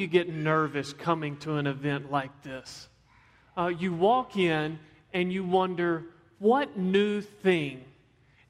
[0.00, 2.88] You get nervous coming to an event like this?
[3.56, 4.78] Uh, you walk in
[5.12, 6.04] and you wonder,
[6.38, 7.84] what new thing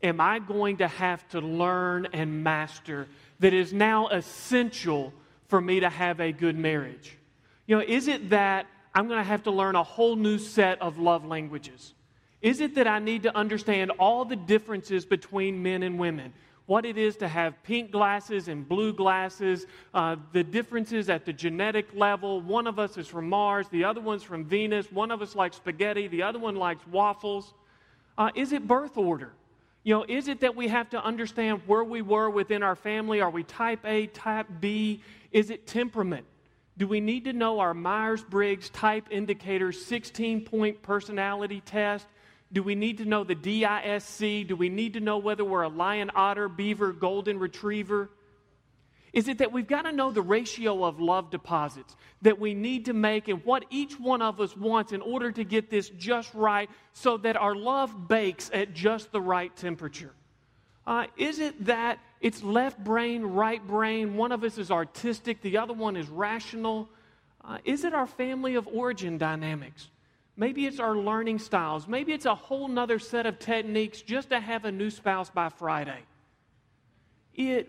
[0.03, 3.09] am I going to have to learn and master
[3.41, 5.13] that is now essential
[5.49, 7.17] for me to have a good marriage?
[7.67, 10.81] You know, is it that I'm going to have to learn a whole new set
[10.81, 11.95] of love languages?
[12.43, 16.33] Is it that I need to understand all the differences between men and women?
[16.71, 21.33] What it is to have pink glasses and blue glasses, uh, the differences at the
[21.33, 22.41] genetic level.
[22.41, 25.57] One of us is from Mars, the other one's from Venus, one of us likes
[25.57, 27.55] spaghetti, the other one likes waffles.
[28.17, 29.33] Uh, is it birth order?
[29.83, 33.21] You know, is it that we have to understand where we were within our family?
[33.21, 35.03] Are we type A, type B?
[35.33, 36.25] Is it temperament?
[36.79, 42.07] Do we need to know our Myers Briggs type indicator 16 point personality test?
[42.53, 44.49] Do we need to know the DISC?
[44.49, 48.11] Do we need to know whether we're a lion, otter, beaver, golden retriever?
[49.13, 52.87] Is it that we've got to know the ratio of love deposits that we need
[52.87, 56.33] to make and what each one of us wants in order to get this just
[56.35, 60.13] right so that our love bakes at just the right temperature?
[60.87, 64.17] Uh, is it that it's left brain, right brain?
[64.17, 66.89] One of us is artistic, the other one is rational.
[67.45, 69.89] Uh, is it our family of origin dynamics?
[70.41, 71.87] Maybe it's our learning styles.
[71.87, 75.51] Maybe it's a whole nother set of techniques just to have a new spouse by
[75.51, 75.99] Friday.
[77.35, 77.69] It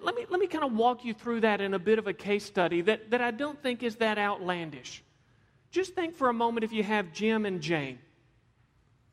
[0.00, 2.14] let me, let me kind of walk you through that in a bit of a
[2.14, 5.04] case study that, that I don't think is that outlandish.
[5.70, 7.98] Just think for a moment if you have Jim and Jane.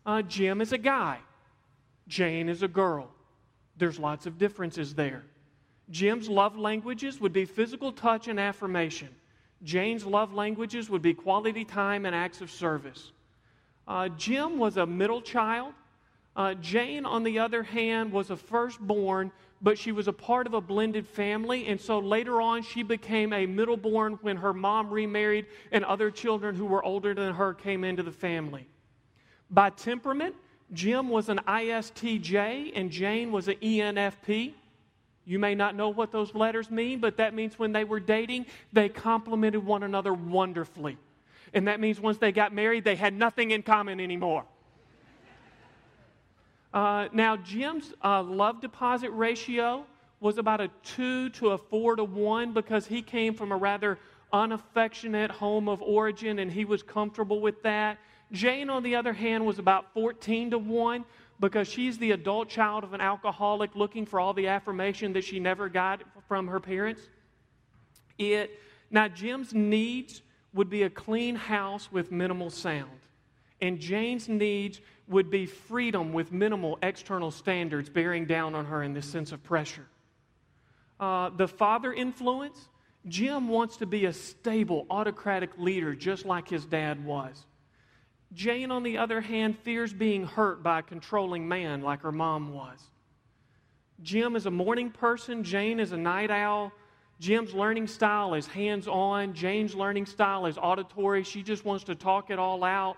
[0.06, 1.20] Uh, Jim is a guy,
[2.08, 3.10] Jane is a girl.
[3.76, 5.26] There's lots of differences there.
[5.90, 9.10] Jim's love languages would be physical touch and affirmation.
[9.64, 13.12] Jane's love languages would be quality time and acts of service.
[13.88, 15.74] Uh, Jim was a middle child.
[16.36, 19.32] Uh, Jane, on the other hand, was a firstborn
[19.64, 21.68] but she was a part of a blended family.
[21.68, 26.54] And so later on, she became a middleborn when her mom remarried and other children
[26.54, 28.68] who were older than her came into the family.
[29.50, 30.36] By temperament,
[30.74, 34.54] Jim was an ISTJ and Jane was an ENFP.
[35.26, 38.46] You may not know what those letters mean, but that means when they were dating,
[38.74, 40.98] they complemented one another wonderfully.
[41.54, 44.44] And that means once they got married, they had nothing in common anymore.
[46.74, 49.86] Uh, now, Jim's uh, love deposit ratio
[50.20, 54.00] was about a two to a four to one because he came from a rather
[54.32, 58.00] unaffectionate home of origin and he was comfortable with that.
[58.32, 61.06] Jane, on the other hand, was about 14 to 1
[61.40, 65.40] because she's the adult child of an alcoholic looking for all the affirmation that she
[65.40, 67.02] never got from her parents.
[68.18, 70.22] It, now, Jim's needs
[70.54, 73.00] would be a clean house with minimal sound.
[73.60, 78.94] And Jane's needs would be freedom with minimal external standards bearing down on her in
[78.94, 79.88] this sense of pressure.
[81.00, 82.70] Uh, the father influence,
[83.08, 87.46] Jim wants to be a stable, autocratic leader just like his dad was.
[88.34, 92.54] Jane, on the other hand, fears being hurt by a controlling man like her mom
[92.54, 92.80] was.
[94.02, 96.72] Jim is a morning person, Jane is a night owl.
[97.20, 101.24] Jim's learning style is hands on, Jane's learning style is auditory.
[101.24, 102.98] She just wants to talk it all out.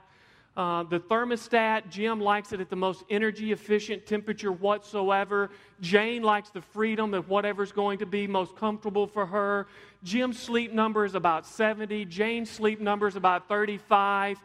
[0.57, 5.49] Uh, the thermostat, Jim likes it at the most energy efficient temperature whatsoever.
[5.81, 9.67] Jane likes the freedom of whatever's going to be most comfortable for her.
[10.03, 12.05] Jim's sleep number is about 70.
[12.05, 14.39] Jane's sleep number is about 35.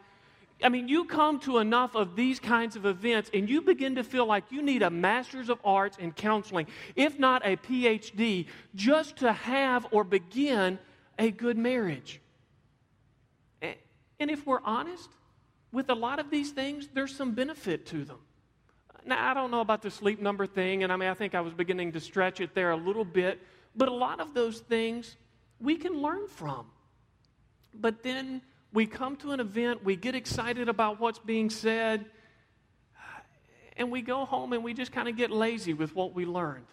[0.63, 4.03] I mean, you come to enough of these kinds of events and you begin to
[4.03, 8.45] feel like you need a master's of arts in counseling, if not a PhD,
[8.75, 10.77] just to have or begin
[11.17, 12.21] a good marriage.
[13.61, 15.09] And if we're honest,
[15.71, 18.19] with a lot of these things, there's some benefit to them.
[19.03, 21.41] Now, I don't know about the sleep number thing, and I mean, I think I
[21.41, 23.41] was beginning to stretch it there a little bit,
[23.75, 25.15] but a lot of those things
[25.59, 26.67] we can learn from.
[27.73, 28.41] But then
[28.73, 32.05] we come to an event, we get excited about what's being said,
[33.77, 36.65] and we go home and we just kind of get lazy with what we learned.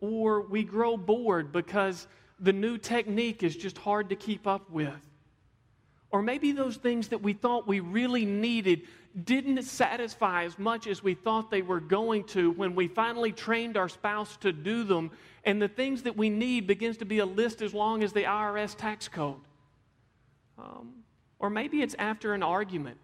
[0.00, 2.06] Or we grow bored because
[2.40, 5.10] the new technique is just hard to keep up with.
[6.10, 8.82] Or maybe those things that we thought we really needed
[9.24, 13.76] didn't satisfy as much as we thought they were going to when we finally trained
[13.76, 15.10] our spouse to do them.
[15.44, 18.24] And the things that we need begins to be a list as long as the
[18.24, 19.40] IRS tax code.
[20.58, 20.92] Um,
[21.38, 22.98] or maybe it's after an argument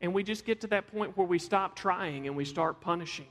[0.00, 3.26] and we just get to that point where we stop trying and we start punishing.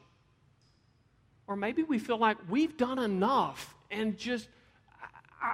[1.45, 4.48] Or maybe we feel like we've done enough and just,
[5.42, 5.54] I,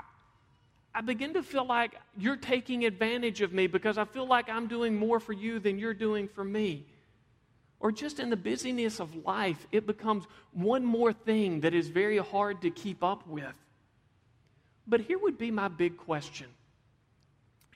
[0.95, 4.67] I, begin to feel like you're taking advantage of me because I feel like I'm
[4.67, 6.85] doing more for you than you're doing for me.
[7.81, 12.17] Or just in the busyness of life, it becomes one more thing that is very
[12.17, 13.55] hard to keep up with.
[14.87, 16.47] But here would be my big question.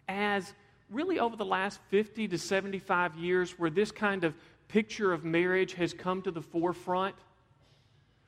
[0.08, 0.54] As
[0.90, 4.36] really over the last 50 to 75 years, where this kind of
[4.68, 7.16] picture of marriage has come to the forefront,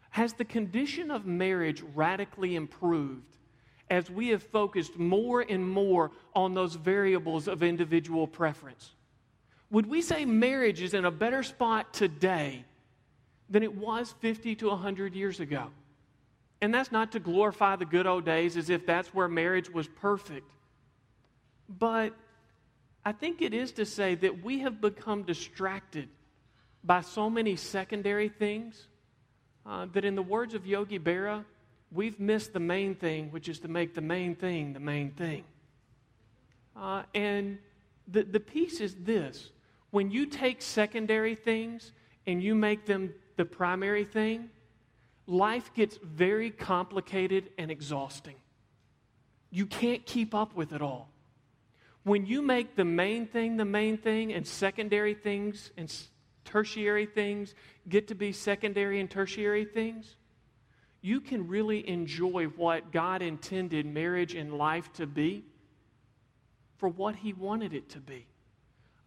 [0.10, 3.36] has the condition of marriage radically improved
[3.90, 8.92] as we have focused more and more on those variables of individual preference?
[9.72, 12.64] Would we say marriage is in a better spot today
[13.50, 15.70] than it was 50 to 100 years ago?
[16.62, 19.88] And that's not to glorify the good old days as if that's where marriage was
[19.88, 20.50] perfect.
[21.68, 22.14] But
[23.04, 26.10] I think it is to say that we have become distracted
[26.84, 28.88] by so many secondary things
[29.66, 31.44] uh, that, in the words of Yogi Berra,
[31.92, 35.44] we've missed the main thing, which is to make the main thing the main thing.
[36.76, 37.58] Uh, and
[38.08, 39.50] the, the piece is this
[39.92, 41.92] when you take secondary things
[42.28, 44.50] and you make them the primary thing,
[45.28, 48.36] life gets very complicated and exhausting.
[49.52, 51.10] You can't keep up with it all.
[52.06, 55.92] When you make the main thing the main thing and secondary things and
[56.44, 57.56] tertiary things
[57.90, 60.16] get to be secondary and tertiary things,
[61.02, 65.46] you can really enjoy what God intended marriage and life to be
[66.78, 68.28] for what He wanted it to be.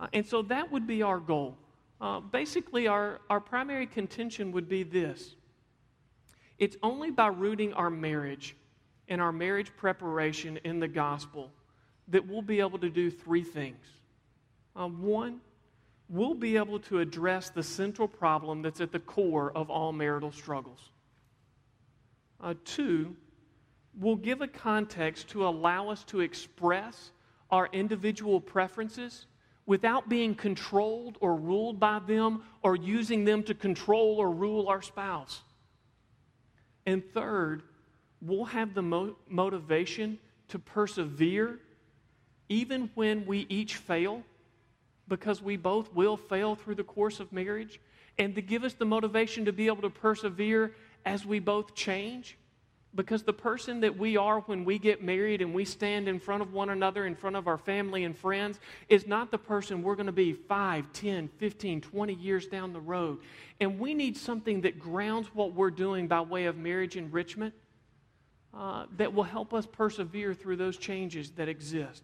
[0.01, 1.57] Uh, and so that would be our goal.
[2.01, 5.37] Uh, basically, our, our primary contention would be this
[6.59, 8.57] it's only by rooting our marriage
[9.07, 11.53] and our marriage preparation in the gospel
[12.09, 13.85] that we'll be able to do three things.
[14.75, 15.41] Uh, one,
[16.09, 20.33] we'll be able to address the central problem that's at the core of all marital
[20.33, 20.91] struggles.
[22.41, 23.15] Uh, two,
[23.99, 27.11] we'll give a context to allow us to express
[27.51, 29.27] our individual preferences
[29.67, 34.81] without being controlled or ruled by them or using them to control or rule our
[34.81, 35.43] spouse.
[36.87, 37.63] And third,
[38.23, 40.19] we'll have the mo- motivation
[40.49, 41.61] to persevere
[42.49, 44.23] even when we each fail
[45.09, 47.81] because we both will fail through the course of marriage,
[48.19, 50.75] and to give us the motivation to be able to persevere
[51.07, 52.37] as we both change.
[52.95, 56.43] Because the person that we are when we get married and we stand in front
[56.43, 58.59] of one another, in front of our family and friends,
[58.89, 62.81] is not the person we're going to be 5, 10, 15, 20 years down the
[62.81, 63.19] road.
[63.61, 67.55] And we need something that grounds what we're doing by way of marriage enrichment
[68.55, 72.03] uh, that will help us persevere through those changes that exist.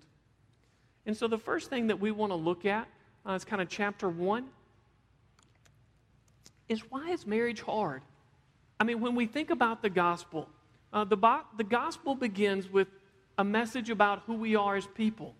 [1.07, 2.89] And so the first thing that we want to look at
[3.27, 4.47] uh, is kind of chapter one
[6.69, 8.03] is why is marriage hard?
[8.81, 10.49] I mean, when we think about the gospel,
[10.93, 12.89] uh, the, bo- the gospel begins with
[13.37, 15.35] a message about who we are as people.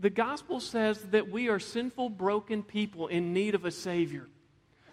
[0.00, 4.28] The gospel says that we are sinful, broken people in need of a Savior.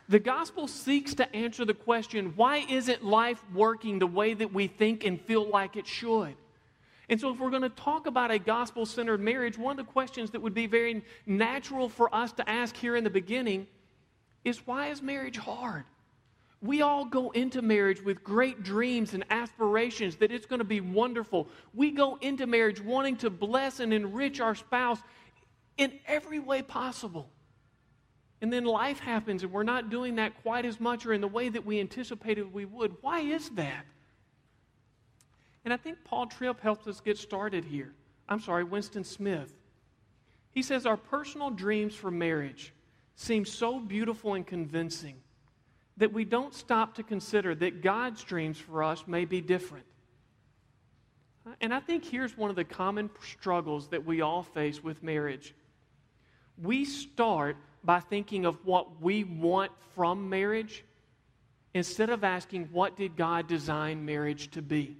[0.09, 4.67] The gospel seeks to answer the question why isn't life working the way that we
[4.67, 6.35] think and feel like it should?
[7.09, 9.91] And so, if we're going to talk about a gospel centered marriage, one of the
[9.91, 13.67] questions that would be very natural for us to ask here in the beginning
[14.43, 15.85] is why is marriage hard?
[16.61, 20.81] We all go into marriage with great dreams and aspirations that it's going to be
[20.81, 21.47] wonderful.
[21.73, 24.99] We go into marriage wanting to bless and enrich our spouse
[25.77, 27.29] in every way possible.
[28.41, 31.27] And then life happens and we're not doing that quite as much or in the
[31.27, 32.95] way that we anticipated we would.
[33.01, 33.85] Why is that?
[35.65, 37.91] And I think Paul Tripp helps us get started here.
[38.29, 39.51] I'm sorry, Winston Smith.
[40.51, 42.71] He says, Our personal dreams for marriage
[43.15, 45.15] seem so beautiful and convincing
[45.97, 49.85] that we don't stop to consider that God's dreams for us may be different.
[51.61, 55.55] And I think here's one of the common struggles that we all face with marriage.
[56.61, 60.83] We start by thinking of what we want from marriage
[61.73, 64.97] instead of asking, what did God design marriage to be?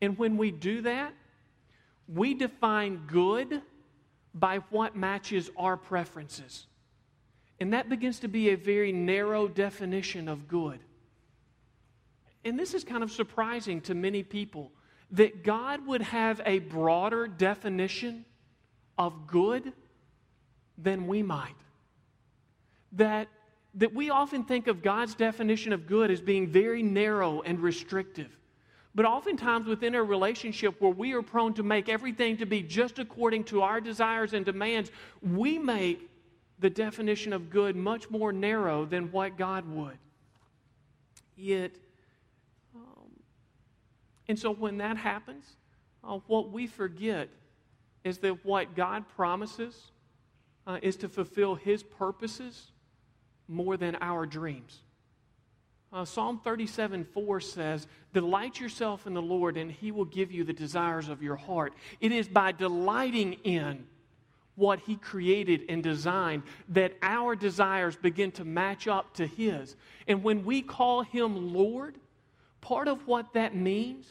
[0.00, 1.12] And when we do that,
[2.08, 3.62] we define good
[4.34, 6.66] by what matches our preferences.
[7.58, 10.80] And that begins to be a very narrow definition of good.
[12.44, 14.72] And this is kind of surprising to many people
[15.12, 18.24] that God would have a broader definition
[18.96, 19.72] of good
[20.78, 21.56] than we might.
[22.92, 23.28] That,
[23.74, 28.34] that we often think of God's definition of good as being very narrow and restrictive.
[28.94, 32.98] But oftentimes within a relationship where we are prone to make everything to be just
[32.98, 34.90] according to our desires and demands,
[35.22, 36.10] we make
[36.58, 39.96] the definition of good much more narrow than what God would.
[41.36, 41.72] Yet,
[42.74, 43.10] um,
[44.28, 45.44] and so when that happens,
[46.02, 47.28] uh, what we forget
[48.04, 49.92] is that what God promises
[50.66, 52.72] uh, is to fulfill His purposes
[53.48, 54.80] more than our dreams.
[55.92, 60.44] Uh, Psalm 37 4 says, Delight yourself in the Lord, and He will give you
[60.44, 61.72] the desires of your heart.
[62.00, 63.86] It is by delighting in
[64.54, 69.74] what He created and designed that our desires begin to match up to His.
[70.06, 71.96] And when we call Him Lord,
[72.60, 74.06] part of what that means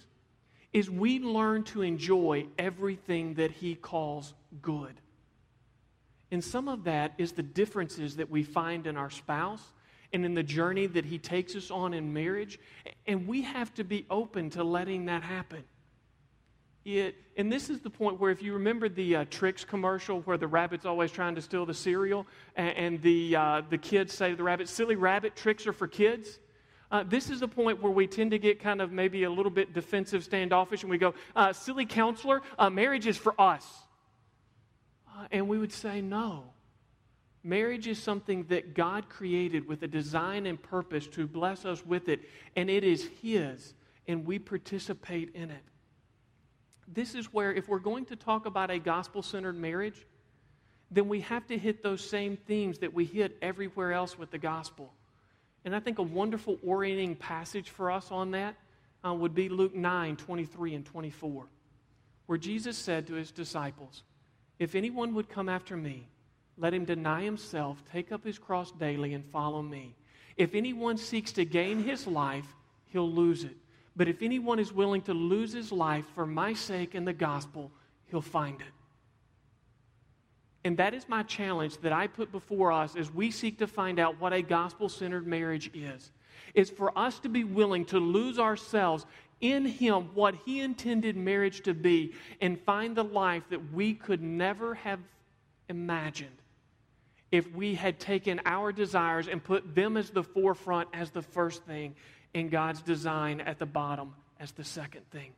[0.74, 5.00] is we learn to enjoy everything that He calls good.
[6.32, 9.64] And some of that is the differences that we find in our spouse
[10.14, 12.60] and in the journey that He takes us on in marriage.
[13.08, 15.64] And we have to be open to letting that happen.
[16.86, 19.26] It, and this is the point where, if you remember the uh,
[19.68, 22.26] commercial where the rabbit's always trying to steal the cereal,
[22.56, 25.88] and, and the, uh, the kids say to the rabbit, Silly rabbit, tricks are for
[25.88, 26.40] kids.
[26.92, 29.52] Uh, this is the point where we tend to get kind of maybe a little
[29.52, 33.66] bit defensive, standoffish, and we go, uh, Silly counselor, uh, marriage is for us.
[35.08, 36.46] Uh, and we would say, No.
[37.50, 42.08] Marriage is something that God created with a design and purpose to bless us with
[42.08, 42.22] it,
[42.56, 43.74] and it is His,
[44.08, 45.64] and we participate in it.
[46.88, 50.06] This is where, if we're going to talk about a gospel centered marriage,
[50.92, 54.38] then we have to hit those same themes that we hit everywhere else with the
[54.38, 54.94] gospel.
[55.66, 58.56] And I think a wonderful orienting passage for us on that
[59.04, 61.48] uh, would be Luke 9 23 and 24,
[62.28, 64.04] where Jesus said to his disciples,
[64.60, 66.08] If anyone would come after me,
[66.60, 69.96] let him deny himself, take up his cross daily, and follow me.
[70.36, 72.46] If anyone seeks to gain his life,
[72.88, 73.56] he'll lose it.
[73.96, 77.72] But if anyone is willing to lose his life for my sake and the gospel,
[78.08, 78.68] he'll find it.
[80.66, 84.00] And that is my challenge that I put before us as we seek to find
[84.00, 86.12] out what a gospel centered marriage is.
[86.54, 89.06] Is for us to be willing to lose ourselves
[89.40, 94.22] in Him, what He intended marriage to be, and find the life that we could
[94.22, 95.00] never have
[95.70, 96.40] imagined
[97.32, 101.64] if we had taken our desires and put them as the forefront, as the first
[101.64, 101.96] thing,
[102.34, 105.32] in God's design at the bottom as the second thing.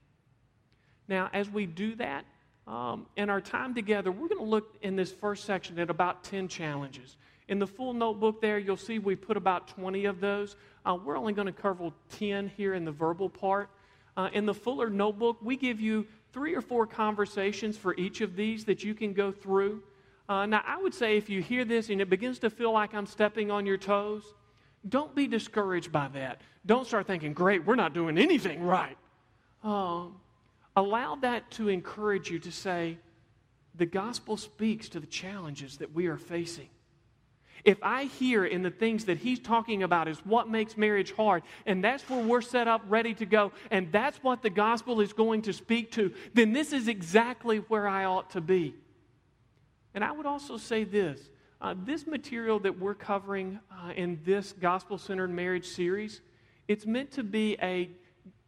[1.08, 2.26] Now, as we do that,
[2.68, 6.24] um, in our time together, we're going to look in this first section at about
[6.24, 7.18] 10 challenges.
[7.48, 10.56] In the full notebook there, you'll see we put about 20 of those.
[10.86, 13.70] Uh, we're only going to cover 10 here in the verbal part.
[14.16, 18.36] Uh, in the fuller notebook, we give you three or four conversations for each of
[18.36, 19.82] these that you can go through.
[20.30, 22.94] Uh, now, I would say if you hear this and it begins to feel like
[22.94, 24.24] I'm stepping on your toes,
[24.88, 26.42] don't be discouraged by that.
[26.66, 28.98] Don't start thinking, great, we're not doing anything right.
[29.64, 30.16] Um,
[30.76, 32.98] allow that to encourage you to say,
[33.76, 36.70] the gospel speaks to the challenges that we are facing.
[37.64, 41.44] If I hear in the things that he's talking about is what makes marriage hard,
[41.66, 45.14] and that's where we're set up ready to go, and that's what the gospel is
[45.14, 48.74] going to speak to, then this is exactly where I ought to be.
[49.94, 51.30] And I would also say this
[51.62, 56.22] uh, this material that we're covering uh, in this gospel centered marriage series,
[56.68, 57.90] it's meant to be a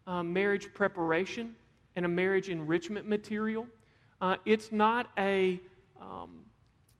[0.08, 1.56] uh, marriage preparation
[1.96, 3.68] and a marriage enrichment material.
[4.20, 5.60] Uh, it's not a
[6.02, 6.40] um,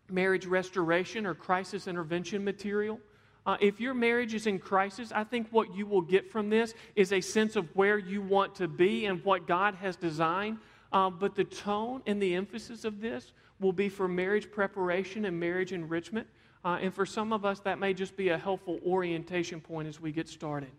[0.10, 3.00] marriage restoration or crisis intervention material.
[3.46, 6.74] Uh, if your marriage is in crisis, I think what you will get from this
[6.96, 10.60] is a sense of where you want to be and what God has designed.
[10.92, 13.32] Uh, but the tone and the emphasis of this
[13.64, 16.28] will be for marriage preparation and marriage enrichment.
[16.64, 20.00] Uh, and for some of us, that may just be a helpful orientation point as
[20.00, 20.72] we get started.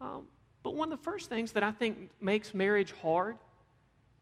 [0.00, 0.26] Um,
[0.62, 3.36] but one of the first things that I think makes marriage hard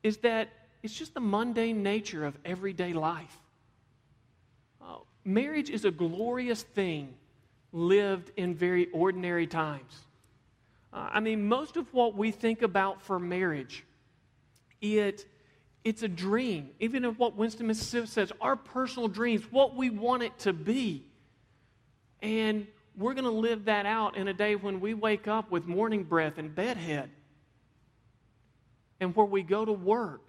[0.03, 0.49] is that
[0.83, 3.39] it's just the mundane nature of everyday life.
[4.81, 7.15] Uh, marriage is a glorious thing
[7.73, 9.93] lived in very ordinary times.
[10.93, 13.85] Uh, I mean, most of what we think about for marriage,
[14.81, 15.27] it
[15.85, 16.71] it's a dream.
[16.79, 21.05] Even if what Winston, Mississippi says, our personal dreams, what we want it to be.
[22.23, 25.67] And we're going to live that out in a day when we wake up with
[25.67, 27.11] morning breath and bedhead.
[29.01, 30.23] And where we go to work.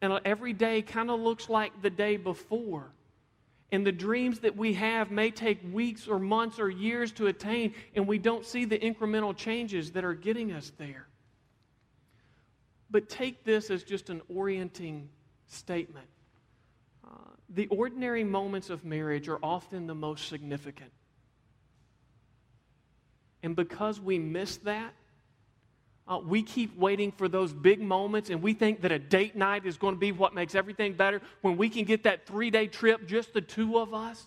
[0.00, 2.90] And every day kind of looks like the day before.
[3.70, 7.74] And the dreams that we have may take weeks or months or years to attain,
[7.94, 11.07] and we don't see the incremental changes that are getting us there.
[12.90, 15.08] But take this as just an orienting
[15.46, 16.06] statement.
[17.50, 20.92] the ordinary moments of marriage are often the most significant.
[23.42, 24.92] And because we miss that,
[26.08, 29.66] uh, we keep waiting for those big moments, and we think that a date night
[29.66, 32.66] is going to be what makes everything better when we can get that three day
[32.66, 34.26] trip, just the two of us.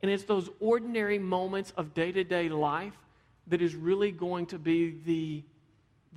[0.00, 2.94] And it's those ordinary moments of day to day life
[3.48, 5.44] that is really going to be the,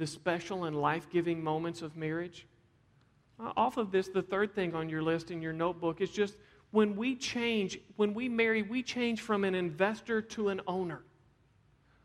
[0.01, 2.47] the special and life giving moments of marriage.
[3.39, 6.37] Uh, off of this, the third thing on your list in your notebook is just
[6.71, 11.03] when we change, when we marry, we change from an investor to an owner.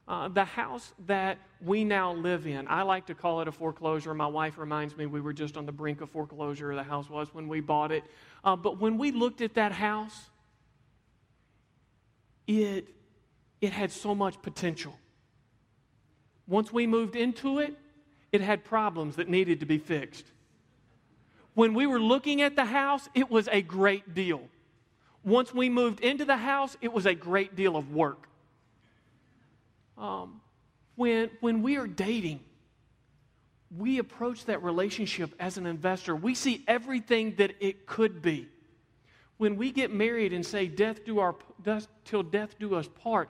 [0.07, 4.13] Uh, the house that we now live in, I like to call it a foreclosure.
[4.13, 7.33] My wife reminds me we were just on the brink of foreclosure, the house was
[7.33, 8.05] when we bought it.
[8.45, 10.29] Uh, but when we looked at that house,
[12.47, 12.89] it,
[13.63, 14.99] it had so much potential.
[16.47, 17.75] Once we moved into it,
[18.37, 20.25] it had problems that needed to be fixed.
[21.55, 24.43] When we were looking at the house, it was a great deal.
[25.25, 28.29] Once we moved into the house, it was a great deal of work.
[29.99, 30.41] Um,
[30.95, 32.41] when, when we are dating,
[33.77, 36.15] we approach that relationship as an investor.
[36.15, 38.49] We see everything that it could be.
[39.39, 43.29] When we get married and say, death do our, death, till death do us part,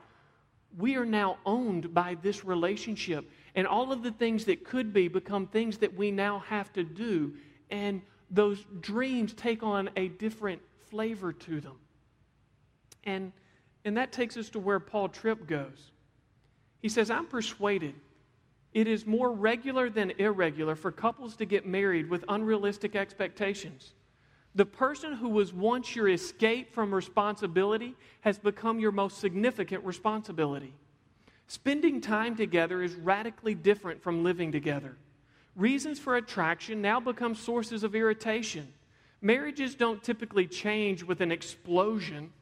[0.76, 3.30] we are now owned by this relationship.
[3.56, 6.84] And all of the things that could be become things that we now have to
[6.84, 7.34] do.
[7.70, 11.76] And those dreams take on a different flavor to them.
[13.04, 13.32] And,
[13.84, 15.90] and that takes us to where Paul Tripp goes.
[16.80, 17.94] He says, I'm persuaded
[18.76, 23.94] it is more regular than irregular for couples to get married with unrealistic expectations.
[24.54, 30.74] The person who was once your escape from responsibility has become your most significant responsibility.
[31.48, 34.96] Spending time together is radically different from living together.
[35.54, 38.72] Reasons for attraction now become sources of irritation.
[39.22, 42.32] Marriages don't typically change with an explosion,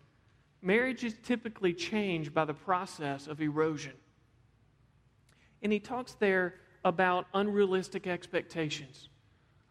[0.62, 3.92] marriages typically change by the process of erosion.
[5.62, 9.08] And he talks there about unrealistic expectations.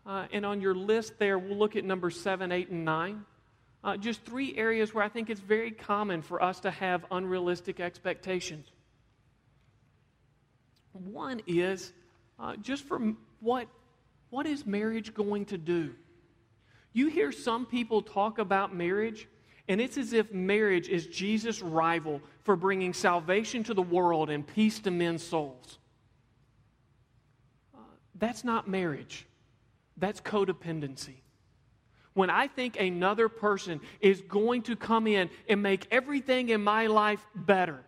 [0.06, 3.26] Uh, and on your list there, we'll look at number seven, eight, and nine.
[3.84, 7.80] Uh, just three areas where I think it's very common for us to have unrealistic
[7.80, 8.72] expectations.
[10.94, 11.92] One is
[12.40, 13.68] uh, just from what,
[14.30, 15.94] what is marriage going to do?
[16.94, 19.28] You hear some people talk about marriage,
[19.68, 24.46] and it's as if marriage is Jesus' rival for bringing salvation to the world and
[24.46, 25.80] peace to men's souls.
[28.16, 29.26] That's not marriage,
[29.98, 31.16] that's codependency.
[32.14, 36.86] When I think another person is going to come in and make everything in my
[36.86, 37.84] life better,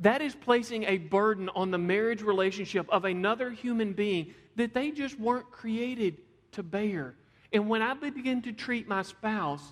[0.00, 4.90] that is placing a burden on the marriage relationship of another human being that they
[4.90, 6.18] just weren't created
[6.52, 7.14] to bear.
[7.52, 9.62] And when I begin to treat my spouse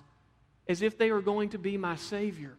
[0.68, 2.56] as if they are going to be my Savior,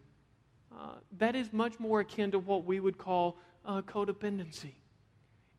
[0.73, 4.73] uh, that is much more akin to what we would call uh, codependency.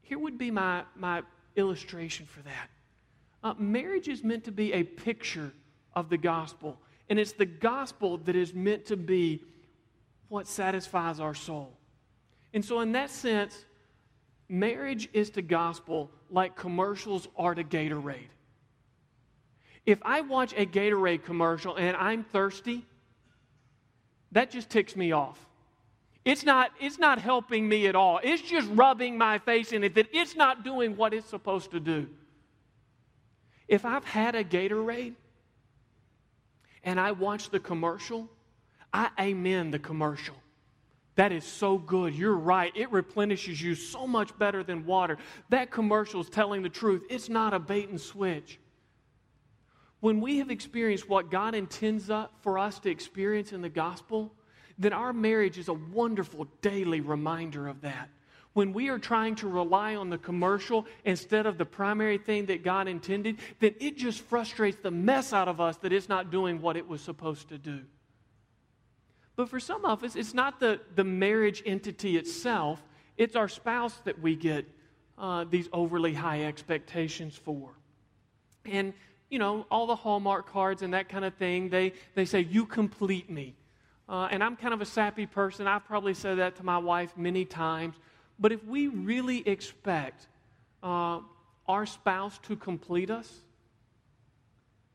[0.03, 1.23] Here would be my, my
[1.57, 2.71] illustration for that.
[3.43, 5.53] Uh, marriage is meant to be a picture
[5.95, 9.43] of the gospel, and it's the gospel that is meant to be
[10.29, 11.79] what satisfies our soul.
[12.55, 13.64] And so, in that sense,
[14.49, 18.29] marriage is to gospel like commercials are to Gatorade.
[19.85, 22.87] If I watch a Gatorade commercial and I'm thirsty,
[24.33, 25.38] that just ticks me off.
[26.25, 28.19] It's not, it's not helping me at all.
[28.23, 31.81] It's just rubbing my face in it that it's not doing what it's supposed to
[31.81, 32.09] do.
[33.69, 35.14] If I've had a Gatorade
[36.83, 38.31] and I watch the commercial,
[38.93, 40.37] I amen the commercial.
[41.16, 42.14] That is so good.
[42.14, 42.72] You're right.
[42.74, 45.18] It replenishes you so much better than water.
[45.48, 47.05] That commercial is telling the truth.
[47.09, 48.59] It's not a bait and switch.
[50.00, 54.35] When we have experienced what God intends uh, for us to experience in the gospel,
[54.79, 58.11] then our marriage is a wonderful daily reminder of that.
[58.53, 62.62] When we are trying to rely on the commercial instead of the primary thing that
[62.62, 66.61] God intended, then it just frustrates the mess out of us that it's not doing
[66.61, 67.81] what it was supposed to do.
[69.37, 72.83] But for some of us, it's not the, the marriage entity itself,
[73.16, 74.66] it's our spouse that we get
[75.18, 77.70] uh, these overly high expectations for.
[78.64, 78.92] And,
[79.31, 82.66] you know, all the Hallmark cards and that kind of thing, they, they say, You
[82.66, 83.55] complete me.
[84.09, 85.66] Uh, and I'm kind of a sappy person.
[85.66, 87.97] I've probably said that to my wife many times.
[88.38, 90.27] But if we really expect
[90.83, 91.20] uh,
[91.66, 93.31] our spouse to complete us,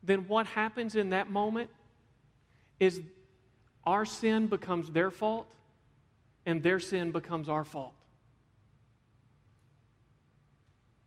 [0.03, 1.69] then what happens in that moment
[2.79, 3.01] is
[3.85, 5.47] our sin becomes their fault
[6.45, 7.93] and their sin becomes our fault.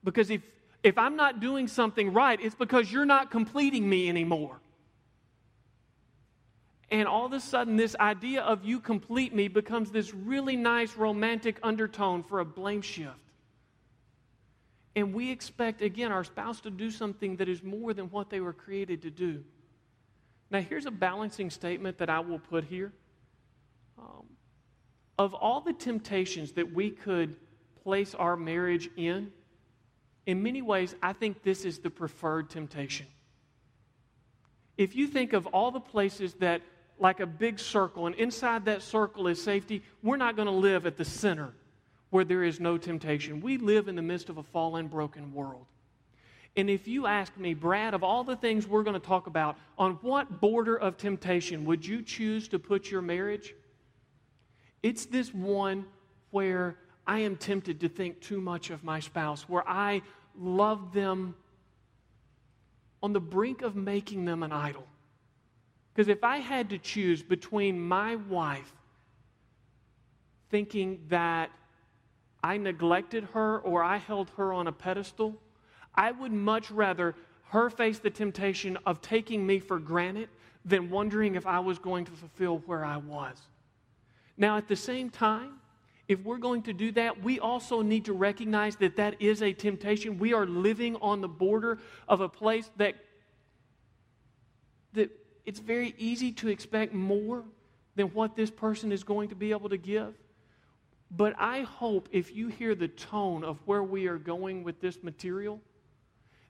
[0.04, 0.42] Because if,
[0.82, 4.60] if I'm not doing something right, it's because you're not completing me anymore.
[6.90, 10.94] And all of a sudden, this idea of you complete me becomes this really nice
[10.96, 13.16] romantic undertone for a blame shift.
[14.94, 18.40] And we expect, again, our spouse to do something that is more than what they
[18.40, 19.42] were created to do.
[20.52, 22.92] Now, here's a balancing statement that I will put here.
[23.98, 24.26] Um,
[25.18, 27.34] of all the temptations that we could
[27.82, 29.32] place our marriage in,
[30.26, 33.06] in many ways, I think this is the preferred temptation.
[34.76, 36.62] If you think of all the places that
[37.02, 39.82] like a big circle, and inside that circle is safety.
[40.02, 41.52] We're not going to live at the center
[42.10, 43.40] where there is no temptation.
[43.40, 45.66] We live in the midst of a fallen, broken world.
[46.56, 49.56] And if you ask me, Brad, of all the things we're going to talk about,
[49.78, 53.54] on what border of temptation would you choose to put your marriage?
[54.82, 55.86] It's this one
[56.30, 60.02] where I am tempted to think too much of my spouse, where I
[60.38, 61.34] love them
[63.02, 64.86] on the brink of making them an idol.
[65.94, 68.72] Because if I had to choose between my wife
[70.50, 71.50] thinking that
[72.44, 75.34] I neglected her or I held her on a pedestal,
[75.94, 77.14] I would much rather
[77.50, 80.28] her face the temptation of taking me for granted
[80.64, 83.36] than wondering if I was going to fulfill where I was.
[84.36, 85.60] Now, at the same time,
[86.08, 89.52] if we're going to do that, we also need to recognize that that is a
[89.52, 90.18] temptation.
[90.18, 91.78] We are living on the border
[92.08, 92.96] of a place that,
[94.94, 95.10] that
[95.44, 97.44] it's very easy to expect more
[97.96, 100.14] than what this person is going to be able to give.
[101.10, 105.02] But I hope if you hear the tone of where we are going with this
[105.02, 105.60] material,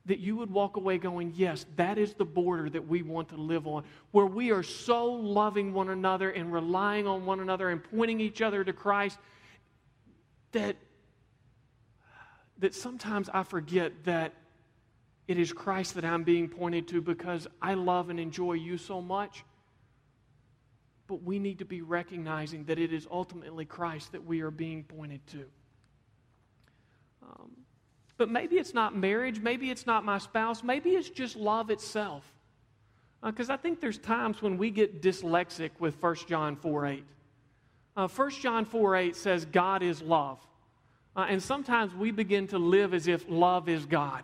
[0.06, 3.36] that you would walk away going, Yes, that is the border that we want to
[3.36, 7.82] live on, where we are so loving one another and relying on one another and
[7.84, 9.18] pointing each other to Christ
[10.52, 10.76] that,
[12.58, 14.34] that sometimes I forget that
[15.28, 19.00] it is Christ that I'm being pointed to because I love and enjoy you so
[19.00, 19.44] much.
[21.06, 24.84] But we need to be recognizing that it is ultimately Christ that we are being
[24.84, 25.44] pointed to.
[27.22, 27.51] Um,
[28.22, 32.22] but maybe it's not marriage, maybe it's not my spouse, maybe it's just love itself.
[33.20, 37.04] Because uh, I think there's times when we get dyslexic with 1 John 4 8.
[37.96, 40.38] Uh, 1 John 4 8 says, God is love.
[41.16, 44.22] Uh, and sometimes we begin to live as if love is God.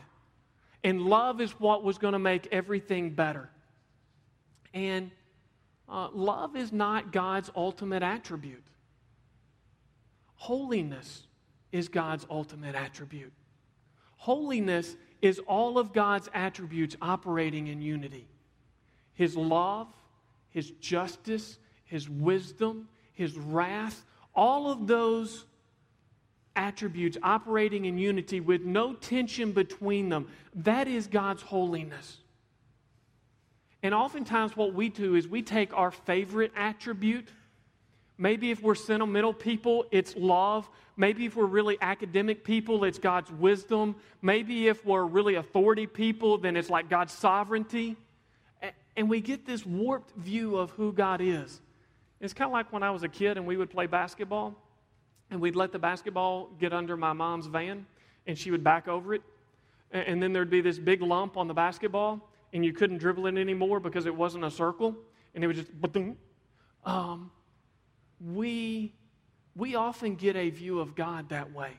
[0.85, 3.51] And love is what was going to make everything better.
[4.75, 5.11] And
[5.89, 8.63] uh, love is not God's ultimate attribute.
[10.37, 11.25] Holiness
[11.73, 13.33] is God's ultimate attribute.
[14.19, 18.29] Holiness is all of God's attributes operating in unity
[19.15, 19.89] His love,
[20.51, 24.05] His justice, His wisdom, His wrath,
[24.35, 25.47] all of those
[26.55, 30.27] attributes operating in unity with no tension between them.
[30.55, 32.19] That is God's holiness.
[33.83, 37.29] And oftentimes, what we do is we take our favorite attribute.
[38.19, 40.69] Maybe if we're sentimental people, it's love.
[40.97, 43.95] Maybe if we're really academic people, it's God's wisdom.
[44.21, 47.97] Maybe if we're really authority people, then it's like God's sovereignty.
[48.97, 51.61] And we get this warped view of who God is.
[52.21, 54.57] It's kind of like when I was a kid and we would play basketball
[55.31, 57.87] and we'd let the basketball get under my mom's van,
[58.27, 59.23] and she would back over it.
[59.93, 63.37] And then there'd be this big lump on the basketball, and you couldn't dribble it
[63.37, 64.97] anymore because it wasn't a circle,
[65.35, 65.71] and it was just,
[66.85, 67.31] um,
[68.21, 68.93] we,
[69.55, 71.73] we often get a view of God that way.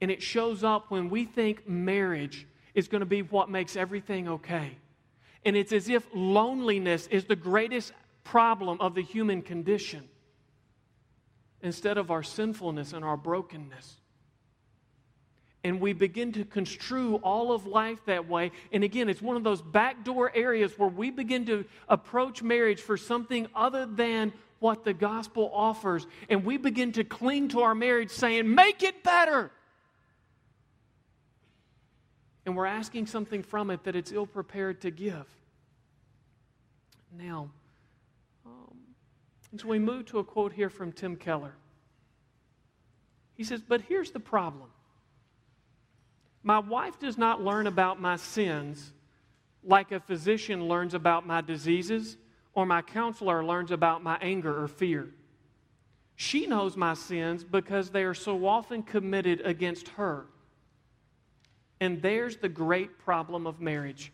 [0.00, 4.28] And it shows up when we think marriage is going to be what makes everything
[4.28, 4.76] okay.
[5.44, 7.92] And it's as if loneliness is the greatest
[8.24, 10.08] problem of the human condition
[11.62, 13.96] instead of our sinfulness and our brokenness.
[15.64, 18.50] And we begin to construe all of life that way.
[18.72, 22.96] And again, it's one of those backdoor areas where we begin to approach marriage for
[22.96, 26.06] something other than what the gospel offers.
[26.28, 29.50] And we begin to cling to our marriage saying, Make it better.
[32.46, 35.26] And we're asking something from it that it's ill prepared to give.
[37.16, 37.50] Now,
[39.52, 41.54] and so we move to a quote here from Tim Keller.
[43.34, 44.70] He says, But here's the problem
[46.42, 48.92] my wife does not learn about my sins
[49.62, 52.16] like a physician learns about my diseases
[52.54, 55.08] or my counselor learns about my anger or fear.
[56.16, 60.26] She knows my sins because they are so often committed against her.
[61.80, 64.12] And there's the great problem of marriage.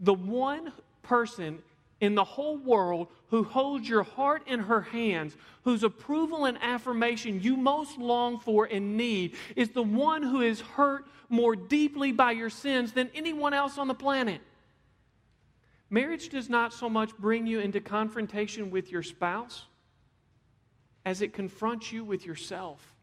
[0.00, 0.72] The one
[1.02, 1.60] person
[2.00, 7.40] in the whole world who holds your heart in her hands, whose approval and affirmation
[7.40, 12.32] you most long for and need, is the one who is hurt more deeply by
[12.32, 14.40] your sins than anyone else on the planet.
[15.92, 19.66] Marriage does not so much bring you into confrontation with your spouse
[21.04, 22.94] as it confronts you with yourself.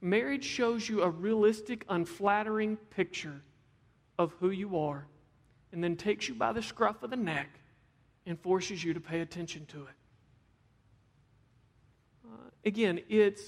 [0.00, 3.42] Marriage shows you a realistic, unflattering picture
[4.20, 5.04] of who you are
[5.72, 7.48] and then takes you by the scruff of the neck
[8.24, 9.94] and forces you to pay attention to it.
[12.24, 13.42] Uh, again, it's,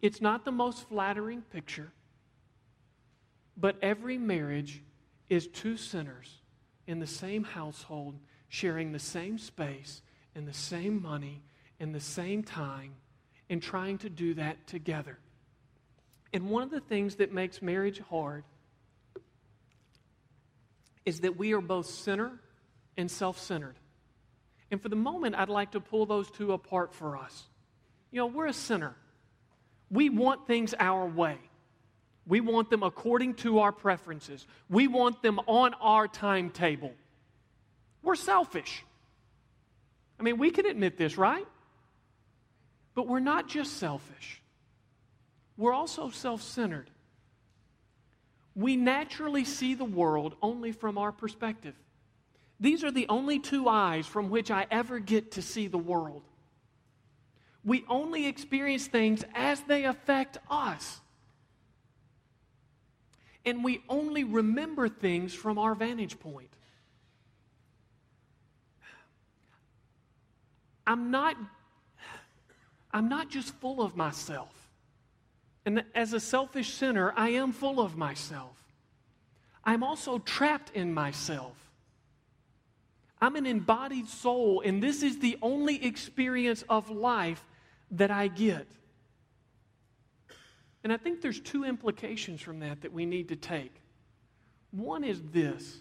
[0.00, 1.90] it's not the most flattering picture,
[3.56, 4.84] but every marriage
[5.28, 6.42] is two sinners
[6.86, 8.16] in the same household,
[8.48, 10.02] sharing the same space
[10.34, 11.42] and the same money
[11.80, 12.94] and the same time,
[13.50, 15.18] and trying to do that together.
[16.32, 18.44] And one of the things that makes marriage hard
[21.04, 22.32] is that we are both sinner
[22.96, 23.76] and self centered.
[24.70, 27.44] And for the moment, I'd like to pull those two apart for us.
[28.10, 28.96] You know, we're a sinner.
[29.90, 31.38] We want things our way.
[32.26, 34.46] We want them according to our preferences.
[34.70, 36.92] We want them on our timetable.
[38.02, 38.84] We're selfish.
[40.18, 41.46] I mean, we can admit this, right?
[42.94, 44.40] But we're not just selfish,
[45.56, 46.90] we're also self centered.
[48.56, 51.74] We naturally see the world only from our perspective.
[52.60, 56.22] These are the only two eyes from which I ever get to see the world.
[57.64, 61.00] We only experience things as they affect us
[63.44, 66.50] and we only remember things from our vantage point.
[70.86, 71.36] I'm not,
[72.92, 74.52] I'm not just full of myself.
[75.66, 78.56] And as a selfish sinner, I am full of myself.
[79.64, 81.56] I'm also trapped in myself.
[83.20, 87.42] I'm an embodied soul, and this is the only experience of life
[87.90, 88.66] that I get.
[90.84, 93.74] And I think there's two implications from that that we need to take.
[94.70, 95.78] One is this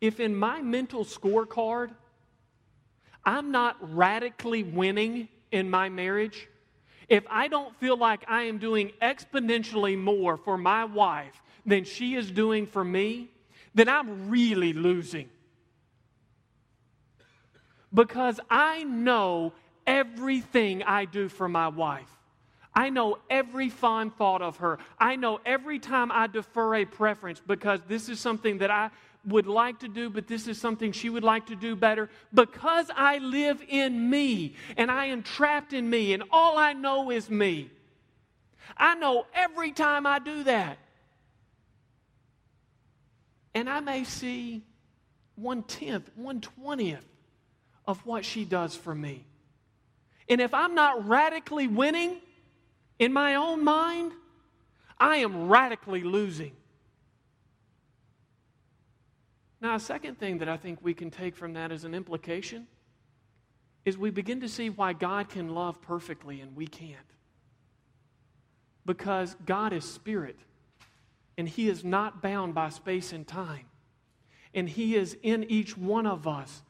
[0.00, 1.90] if in my mental scorecard,
[3.24, 6.48] I'm not radically winning in my marriage,
[7.08, 12.14] if I don't feel like I am doing exponentially more for my wife than she
[12.14, 13.30] is doing for me,
[13.74, 15.28] then I'm really losing.
[17.92, 19.52] Because I know
[19.86, 22.17] everything I do for my wife.
[22.78, 24.78] I know every fond thought of her.
[25.00, 28.90] I know every time I defer a preference because this is something that I
[29.26, 32.08] would like to do, but this is something she would like to do better.
[32.32, 37.10] Because I live in me and I am trapped in me and all I know
[37.10, 37.68] is me.
[38.76, 40.78] I know every time I do that.
[43.56, 44.62] And I may see
[45.34, 47.04] one tenth, one twentieth
[47.88, 49.24] of what she does for me.
[50.28, 52.18] And if I'm not radically winning,
[52.98, 54.12] in my own mind,
[54.98, 56.52] I am radically losing.
[59.60, 62.66] Now, a second thing that I think we can take from that as an implication
[63.84, 66.96] is we begin to see why God can love perfectly and we can't.
[68.84, 70.38] Because God is spirit,
[71.36, 73.66] and He is not bound by space and time.
[74.54, 76.62] And He is in each one of us.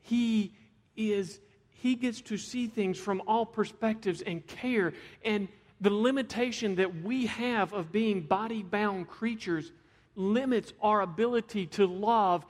[0.00, 0.54] He
[0.96, 4.92] is, He gets to see things from all perspectives and care.
[5.24, 5.48] And
[5.80, 9.72] the limitation that we have of being body bound creatures
[10.16, 12.44] limits our ability to love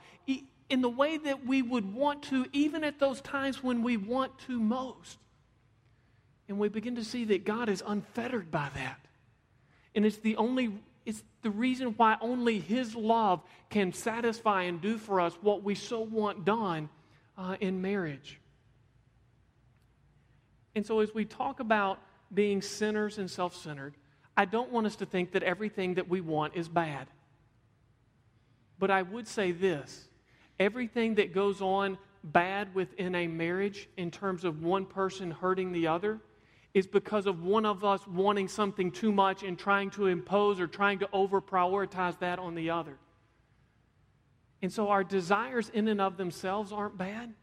[0.69, 4.37] in the way that we would want to, even at those times when we want
[4.39, 5.19] to most.
[6.47, 8.99] And we begin to see that God is unfettered by that.
[9.93, 10.73] And it's the only
[11.05, 15.75] it's the reason why only His love can satisfy and do for us what we
[15.75, 16.89] so want done
[17.37, 18.39] uh, in marriage.
[20.73, 21.99] And so, as we talk about
[22.33, 23.95] being sinners and self centered,
[24.37, 27.07] I don't want us to think that everything that we want is bad.
[28.77, 30.07] But I would say this
[30.59, 35.87] everything that goes on bad within a marriage in terms of one person hurting the
[35.87, 36.19] other
[36.73, 40.67] is because of one of us wanting something too much and trying to impose or
[40.67, 42.97] trying to over prioritize that on the other.
[44.61, 47.33] And so our desires in and of themselves aren't bad,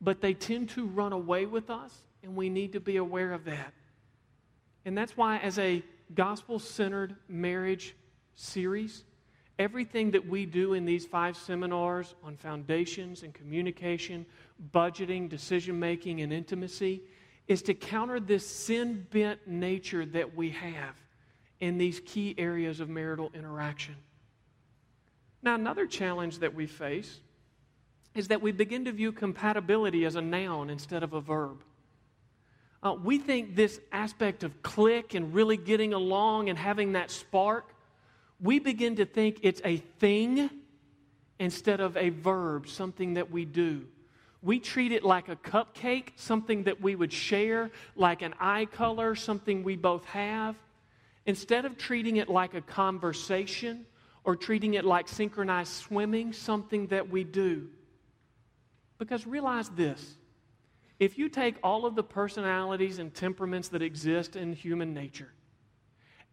[0.00, 3.44] but they tend to run away with us, and we need to be aware of
[3.46, 3.72] that.
[4.88, 5.82] And that's why, as a
[6.14, 7.94] gospel centered marriage
[8.36, 9.04] series,
[9.58, 14.24] everything that we do in these five seminars on foundations and communication,
[14.72, 17.02] budgeting, decision making, and intimacy
[17.48, 20.94] is to counter this sin bent nature that we have
[21.60, 23.94] in these key areas of marital interaction.
[25.42, 27.20] Now, another challenge that we face
[28.14, 31.62] is that we begin to view compatibility as a noun instead of a verb.
[32.82, 37.74] Uh, we think this aspect of click and really getting along and having that spark,
[38.40, 40.48] we begin to think it's a thing
[41.40, 43.84] instead of a verb, something that we do.
[44.42, 49.16] We treat it like a cupcake, something that we would share, like an eye color,
[49.16, 50.54] something we both have.
[51.26, 53.84] Instead of treating it like a conversation
[54.22, 57.68] or treating it like synchronized swimming, something that we do.
[58.98, 60.16] Because realize this
[60.98, 65.32] if you take all of the personalities and temperaments that exist in human nature,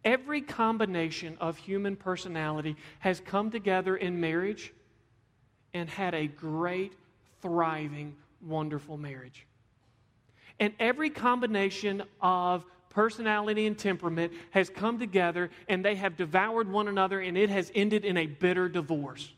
[0.04, 4.72] every combination of human personality has come together in marriage
[5.74, 6.92] and had a great
[7.42, 9.46] thriving, wonderful marriage.
[10.58, 16.88] And every combination of personality and temperament has come together and they have devoured one
[16.88, 19.32] another and it has ended in a bitter divorce.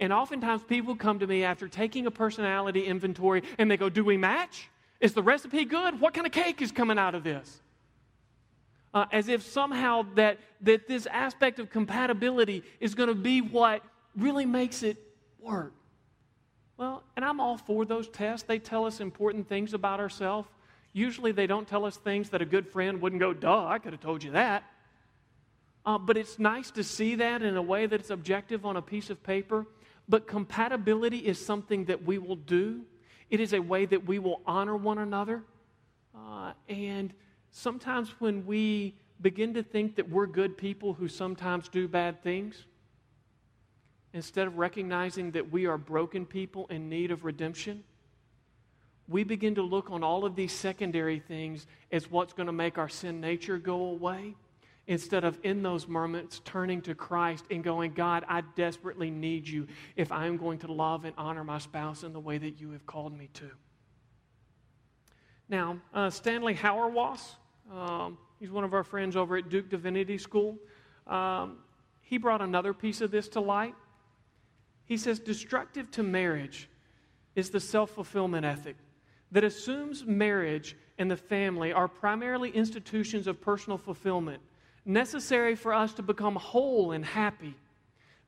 [0.00, 4.04] And oftentimes people come to me after taking a personality inventory and they go, Do
[4.04, 4.68] we match?
[5.00, 6.00] Is the recipe good?
[6.00, 7.60] What kind of cake is coming out of this?
[8.92, 13.82] Uh, as if somehow that, that this aspect of compatibility is going to be what
[14.16, 14.96] really makes it
[15.40, 15.74] work.
[16.76, 18.46] Well, and I'm all for those tests.
[18.46, 20.48] They tell us important things about ourselves.
[20.92, 23.92] Usually they don't tell us things that a good friend wouldn't go, duh, I could
[23.92, 24.64] have told you that.
[25.84, 28.82] Uh, but it's nice to see that in a way that it's objective on a
[28.82, 29.66] piece of paper.
[30.08, 32.82] But compatibility is something that we will do,
[33.30, 35.42] it is a way that we will honor one another.
[36.14, 37.12] Uh, and
[37.50, 42.66] sometimes when we begin to think that we're good people who sometimes do bad things,
[44.12, 47.82] instead of recognizing that we are broken people in need of redemption,
[49.08, 52.78] we begin to look on all of these secondary things as what's going to make
[52.78, 54.34] our sin nature go away
[54.86, 59.66] instead of in those moments turning to Christ and going, God, I desperately need you
[59.96, 62.70] if I am going to love and honor my spouse in the way that you
[62.72, 63.50] have called me to.
[65.48, 67.20] Now, uh, Stanley Hauerwas,
[67.72, 70.58] um, he's one of our friends over at Duke Divinity School.
[71.06, 71.58] Um,
[72.00, 73.74] he brought another piece of this to light.
[74.84, 76.68] He says, destructive to marriage
[77.34, 78.76] is the self fulfillment ethic
[79.32, 84.40] that assumes marriage and the family are primarily institutions of personal fulfillment,
[84.84, 87.54] necessary for us to become whole and happy.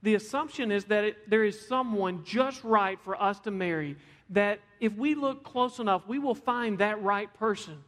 [0.02, 3.96] The assumption is that it, there is someone just right for us to marry,
[4.30, 7.82] that if we look close enough, we will find that right person.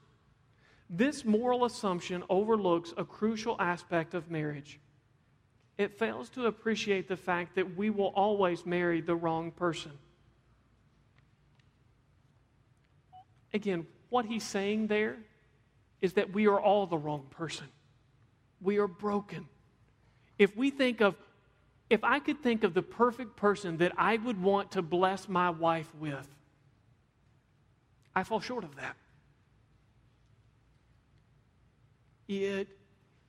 [0.91, 4.81] This moral assumption overlooks a crucial aspect of marriage
[5.79, 9.93] it fails to appreciate the fact that we will always marry the wrong person.
[13.55, 15.17] Again, what he's saying there
[16.01, 17.67] is that we are all the wrong person.
[18.61, 19.47] We are broken.
[20.39, 21.17] If we think of,
[21.91, 25.51] if I could think of the perfect person that I would want to bless my
[25.51, 26.27] wife with,
[28.15, 28.97] I fall short of that.
[32.29, 32.69] It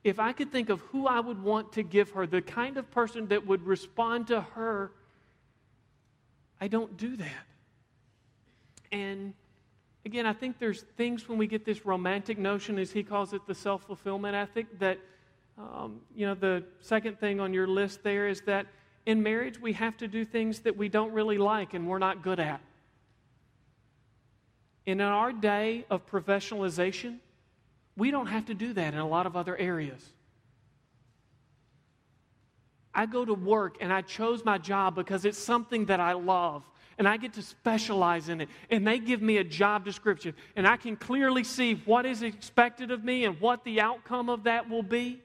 [0.03, 2.89] if I could think of who I would want to give her, the kind of
[2.91, 4.91] person that would respond to her,
[6.61, 7.45] I don't do that.
[8.91, 9.33] And
[10.05, 13.45] again, I think there's things when we get this romantic notion, as he calls it,
[13.45, 14.99] the self fulfillment ethic, that,
[15.59, 18.65] um, you know, the second thing on your list there is that
[19.05, 22.23] in marriage we have to do things that we don't really like and we're not
[22.23, 22.61] good at.
[24.87, 27.17] And in our day of professionalization,
[27.97, 30.03] we don't have to do that in a lot of other areas.
[32.93, 36.63] I go to work and I chose my job because it's something that I love
[36.97, 38.49] and I get to specialize in it.
[38.69, 42.91] And they give me a job description and I can clearly see what is expected
[42.91, 45.21] of me and what the outcome of that will be.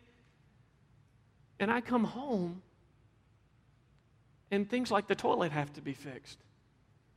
[1.58, 2.62] And I come home
[4.50, 6.38] and things like the toilet have to be fixed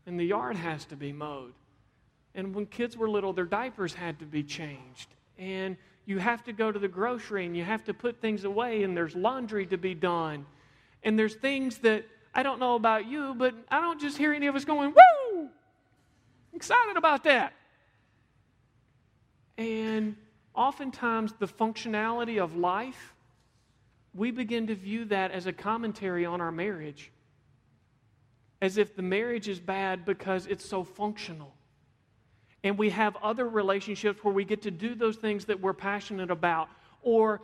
[0.06, 1.54] and the yard has to be mowed.
[2.36, 6.54] And when kids were little, their diapers had to be changed and you have to
[6.54, 9.78] go to the grocery and you have to put things away and there's laundry to
[9.78, 10.45] be done.
[11.04, 14.47] And there's things that I don't know about you, but I don't just hear any
[14.47, 15.50] of us going, woo!
[16.54, 17.54] Excited about that.
[19.58, 20.15] And
[20.54, 23.15] oftentimes, the functionality of life,
[24.17, 27.12] we begin to view that as a commentary on our marriage.
[28.62, 31.53] As if the marriage is bad because it's so functional
[32.63, 36.32] and we have other relationships where we get to do those things that we're passionate
[36.32, 36.70] about,
[37.01, 37.41] or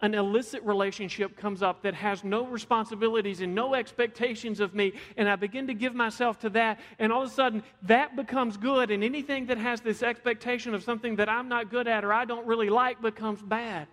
[0.00, 5.28] an illicit relationship comes up that has no responsibilities and no expectations of me, and
[5.28, 8.90] I begin to give myself to that, and all of a sudden that becomes good,
[8.90, 12.24] and anything that has this expectation of something that I'm not good at or I
[12.24, 13.88] don't really like becomes bad.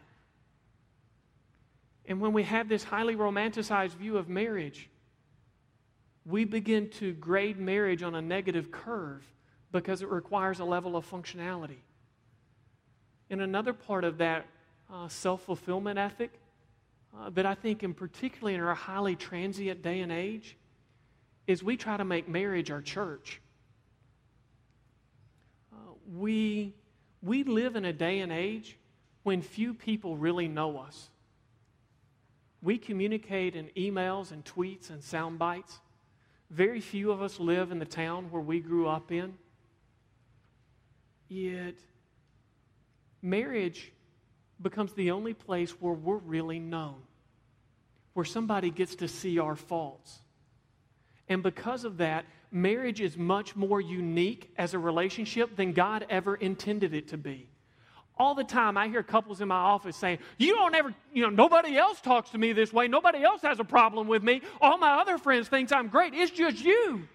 [2.08, 4.90] And when we have this highly romanticized view of marriage,
[6.26, 9.24] we begin to grade marriage on a negative curve
[9.72, 11.78] because it requires a level of functionality.
[13.30, 14.46] And another part of that
[14.92, 16.32] uh, self fulfillment ethic
[17.18, 20.58] uh, that I think, in particularly in our highly transient day and age,
[21.48, 23.42] is we try to make marriage our church.
[25.74, 26.74] Uh, we,
[27.22, 28.78] we live in a day and age
[29.24, 31.10] when few people really know us.
[32.66, 35.78] We communicate in emails and tweets and sound bites.
[36.50, 39.36] Very few of us live in the town where we grew up in.
[41.30, 41.76] Yet,
[43.22, 43.92] marriage
[44.60, 46.96] becomes the only place where we're really known,
[48.14, 50.18] where somebody gets to see our faults.
[51.30, 56.34] And because of that, marriage is much more unique as a relationship than God ever
[56.34, 57.48] intended it to be.
[58.18, 61.30] All the time, I hear couples in my office saying, You don't ever, you know,
[61.30, 62.88] nobody else talks to me this way.
[62.88, 64.42] Nobody else has a problem with me.
[64.62, 66.14] All my other friends think I'm great.
[66.14, 67.08] It's just you.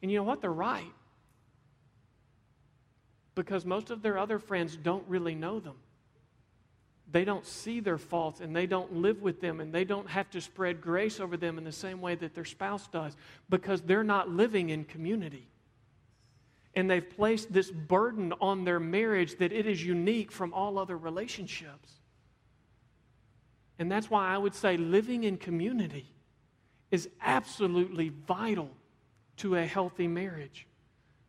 [0.00, 0.40] And you know what?
[0.40, 0.92] They're right
[3.34, 5.76] because most of their other friends don't really know them.
[7.10, 10.30] They don't see their faults and they don't live with them and they don't have
[10.30, 13.16] to spread grace over them in the same way that their spouse does
[13.50, 15.46] because they're not living in community.
[16.74, 20.96] And they've placed this burden on their marriage that it is unique from all other
[20.96, 21.92] relationships.
[23.78, 26.06] And that's why I would say living in community
[26.90, 28.70] is absolutely vital
[29.38, 30.66] to a healthy marriage.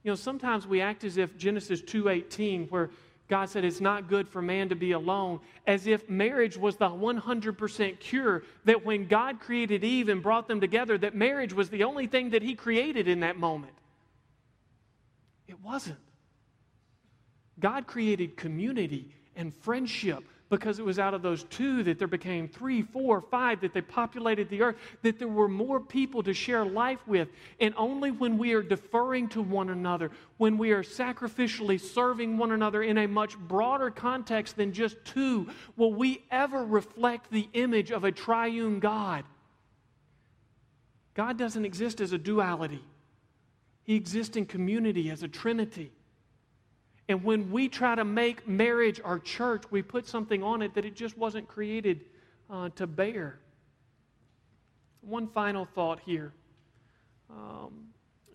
[0.04, 2.90] You know, sometimes we act as if Genesis 2:18 where
[3.30, 6.90] God said it's not good for man to be alone, as if marriage was the
[6.90, 11.86] 100% cure, that when God created Eve and brought them together, that marriage was the
[11.86, 13.74] only thing that He created in that moment.
[15.48, 16.00] It wasn't.
[17.60, 22.48] God created community and friendship because it was out of those two that there became
[22.48, 26.64] three, four, five, that they populated the earth, that there were more people to share
[26.64, 27.28] life with.
[27.60, 32.52] And only when we are deferring to one another, when we are sacrificially serving one
[32.52, 37.92] another in a much broader context than just two, will we ever reflect the image
[37.92, 39.24] of a triune God.
[41.16, 42.84] God doesn't exist as a duality,
[43.84, 45.92] He exists in community as a trinity.
[47.10, 50.86] And when we try to make marriage our church, we put something on it that
[50.86, 52.06] it just wasn't created
[52.50, 53.40] uh, to bear.
[55.02, 56.34] One final thought here.
[57.30, 57.88] Um,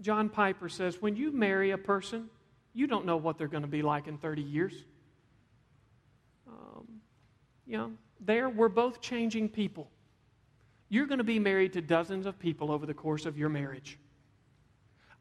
[0.03, 2.29] John Piper says when you marry a person,
[2.75, 4.75] you don't know what they're going to be like in 30 years.
[6.47, 6.87] Um,
[7.67, 9.91] you know, there, we're both changing people.
[10.91, 13.99] You're going to be married to dozens of people over the course of your marriage.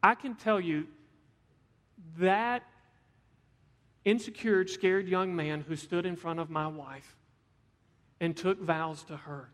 [0.02, 0.86] I can tell you
[2.18, 2.62] that
[4.04, 7.16] insecure, scared young man who stood in front of my wife
[8.20, 9.50] and took vows to her,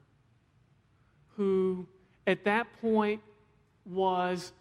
[1.37, 1.87] who
[2.27, 3.21] at that point
[3.85, 4.53] was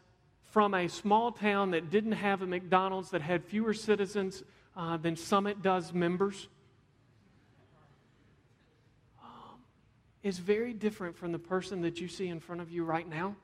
[0.52, 4.44] from a small town that didn't have a McDonald's that had fewer citizens
[4.76, 6.48] uh, than Summit does members,
[9.22, 9.60] um,
[10.22, 13.36] is very different from the person that you see in front of you right now,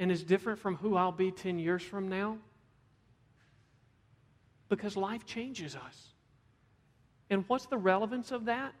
[0.00, 2.38] and is different from who I'll be 10 years from now
[4.70, 6.14] because life changes us.
[7.28, 8.72] And what's the relevance of that?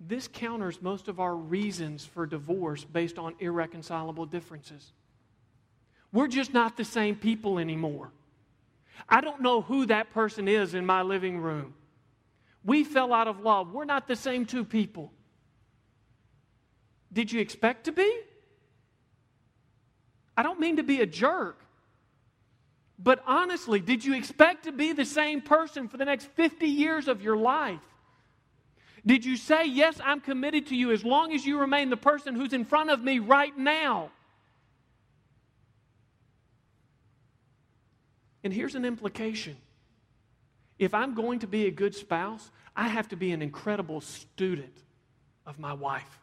[0.00, 4.92] This counters most of our reasons for divorce based on irreconcilable differences.
[6.12, 8.10] We're just not the same people anymore.
[9.08, 11.74] I don't know who that person is in my living room.
[12.64, 13.72] We fell out of love.
[13.72, 15.12] We're not the same two people.
[17.12, 18.20] Did you expect to be?
[20.36, 21.58] I don't mean to be a jerk.
[22.98, 27.08] But honestly, did you expect to be the same person for the next 50 years
[27.08, 27.80] of your life?
[29.04, 32.34] Did you say, Yes, I'm committed to you as long as you remain the person
[32.34, 34.10] who's in front of me right now?
[38.42, 39.56] And here's an implication
[40.78, 44.76] if I'm going to be a good spouse, I have to be an incredible student
[45.46, 46.20] of my wife.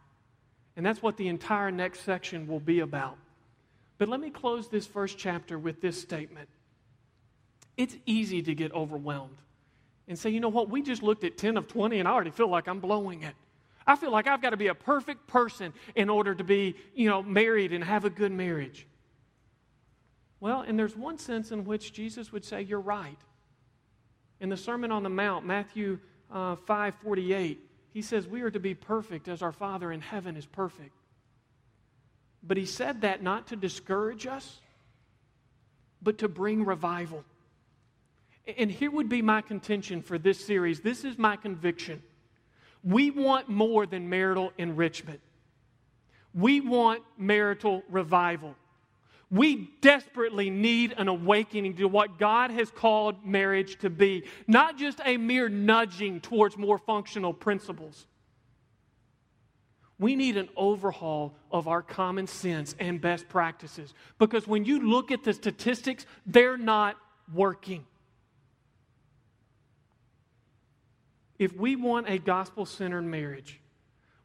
[0.75, 3.17] And that's what the entire next section will be about.
[4.03, 6.49] But let me close this first chapter with this statement.
[7.77, 9.37] It's easy to get overwhelmed
[10.09, 12.31] and say, you know what, we just looked at 10 of 20 and I already
[12.31, 13.33] feel like I'm blowing it.
[13.87, 17.07] I feel like I've got to be a perfect person in order to be, you
[17.07, 18.85] know, married and have a good marriage.
[20.41, 23.19] Well, and there's one sense in which Jesus would say, You're right.
[24.41, 25.97] In the Sermon on the Mount, Matthew
[26.29, 30.35] uh, 5 48, he says, We are to be perfect as our Father in heaven
[30.35, 30.91] is perfect.
[32.43, 34.59] But he said that not to discourage us,
[36.01, 37.23] but to bring revival.
[38.57, 40.81] And here would be my contention for this series.
[40.81, 42.03] This is my conviction.
[42.83, 45.21] We want more than marital enrichment.
[46.33, 48.55] We want marital revival.
[49.31, 54.99] We desperately need an awakening to what God has called marriage to be, not just
[55.05, 58.05] a mere nudging towards more functional principles.
[60.03, 65.11] We need an overhaul of our common sense and best practices because when you look
[65.11, 66.97] at the statistics, they're not
[67.33, 67.85] working.
[71.39, 73.61] If we want a gospel centered marriage,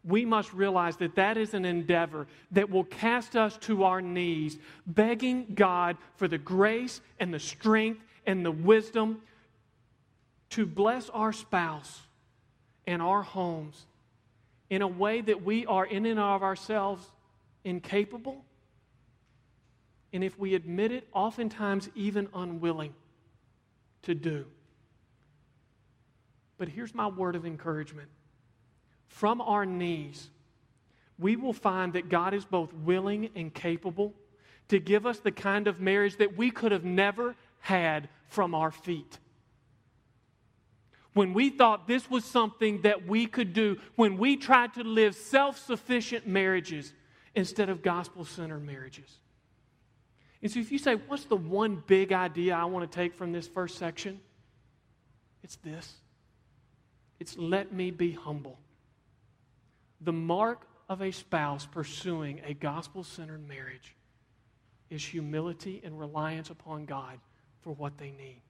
[0.02, 4.58] we must realize that that is an endeavor that will cast us to our knees,
[4.84, 9.22] begging God for the grace and the strength and the wisdom
[10.50, 12.00] to bless our spouse
[12.84, 13.86] and our homes
[14.70, 17.04] in a way that we are in and of ourselves
[17.64, 18.44] incapable.
[20.12, 22.94] And if we admit it, oftentimes even unwilling
[24.02, 24.46] to do.
[26.56, 28.08] But here's my word of encouragement
[29.08, 30.28] from our knees,
[31.18, 34.14] we will find that God is both willing and capable
[34.68, 38.70] to give us the kind of marriage that we could have never had from our
[38.70, 39.18] feet.
[41.18, 45.16] When we thought this was something that we could do, when we tried to live
[45.16, 46.94] self sufficient marriages
[47.34, 49.16] instead of gospel centered marriages.
[50.42, 53.32] And so, if you say, What's the one big idea I want to take from
[53.32, 54.20] this first section?
[55.42, 55.92] It's this
[57.18, 58.60] it's let me be humble.
[60.00, 63.96] The mark of a spouse pursuing a gospel centered marriage
[64.88, 67.18] is humility and reliance upon God
[67.62, 68.40] for what they need.